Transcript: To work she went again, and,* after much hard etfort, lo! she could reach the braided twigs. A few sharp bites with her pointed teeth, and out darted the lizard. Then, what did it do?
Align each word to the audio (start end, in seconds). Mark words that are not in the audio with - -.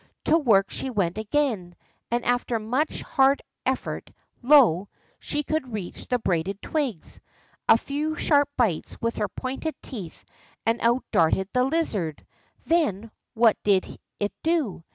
To 0.23 0.35
work 0.39 0.71
she 0.71 0.89
went 0.89 1.19
again, 1.19 1.75
and,* 2.09 2.25
after 2.25 2.57
much 2.57 3.03
hard 3.03 3.43
etfort, 3.67 4.11
lo! 4.41 4.89
she 5.19 5.43
could 5.43 5.73
reach 5.73 6.07
the 6.07 6.17
braided 6.17 6.59
twigs. 6.59 7.19
A 7.69 7.77
few 7.77 8.15
sharp 8.15 8.49
bites 8.57 8.99
with 8.99 9.17
her 9.17 9.27
pointed 9.27 9.75
teeth, 9.83 10.25
and 10.65 10.81
out 10.81 11.03
darted 11.11 11.49
the 11.53 11.65
lizard. 11.65 12.25
Then, 12.65 13.11
what 13.35 13.57
did 13.63 13.99
it 14.17 14.31
do? 14.41 14.83